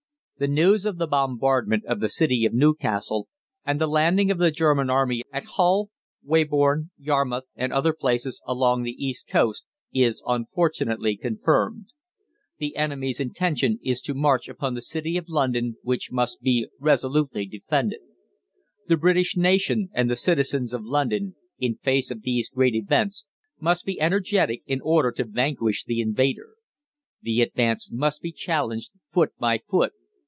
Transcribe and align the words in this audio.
THE 0.39 0.47
NEWS 0.47 0.87
OF 0.87 0.97
THE 0.97 1.05
BOMBARDMENT 1.05 1.85
of 1.85 1.99
the 1.99 2.09
City 2.09 2.45
of 2.47 2.53
Newcastle 2.55 3.27
and 3.63 3.79
the 3.79 3.85
landing 3.85 4.31
of 4.31 4.39
the 4.39 4.49
German 4.49 4.89
Army 4.89 5.21
at 5.31 5.43
Hull, 5.45 5.91
Weybourne, 6.23 6.89
Yarmouth, 6.97 7.43
and 7.55 7.71
other 7.71 7.93
places 7.93 8.41
along 8.47 8.81
the 8.81 8.93
East 8.97 9.27
Coast 9.27 9.67
is 9.93 10.23
unfortunately 10.25 11.15
confirmed. 11.15 11.89
THE 12.57 12.75
ENEMY'S 12.75 13.19
INTENTION 13.19 13.77
is 13.83 14.01
to 14.01 14.15
march 14.15 14.49
upon 14.49 14.73
the 14.73 14.81
City 14.81 15.15
of 15.15 15.29
London, 15.29 15.75
which 15.83 16.11
must 16.11 16.41
be 16.41 16.67
resolutely 16.79 17.45
defended. 17.45 17.99
THE 18.87 18.97
BRITISH 18.97 19.37
NATION 19.37 19.89
and 19.93 20.09
the 20.09 20.15
Citizens 20.15 20.73
of 20.73 20.83
London, 20.83 21.35
in 21.59 21.75
face 21.83 22.09
of 22.09 22.23
these 22.23 22.49
great 22.49 22.73
events, 22.73 23.27
must 23.59 23.85
be 23.85 24.01
energetic 24.01 24.63
in 24.65 24.81
order 24.81 25.11
to 25.11 25.23
vanquish 25.23 25.83
the 25.83 26.01
invader. 26.01 26.55
The 27.21 27.41
ADVANCE 27.43 27.89
must 27.91 28.23
be 28.23 28.31
CHALLENGED 28.31 28.89
FOOT 29.13 29.33
BY 29.37 29.59
FOOT. 29.69 29.91